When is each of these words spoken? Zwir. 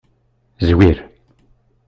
Zwir. 0.67 0.97